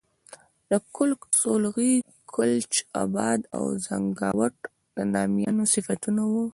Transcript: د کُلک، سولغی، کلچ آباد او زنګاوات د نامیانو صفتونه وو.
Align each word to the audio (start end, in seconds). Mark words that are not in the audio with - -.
د 0.69 0.71
کُلک، 0.95 1.21
سولغی، 1.39 1.93
کلچ 2.33 2.73
آباد 3.03 3.39
او 3.55 3.63
زنګاوات 3.85 4.55
د 4.95 4.97
نامیانو 5.13 5.63
صفتونه 5.73 6.21
وو. 6.31 6.43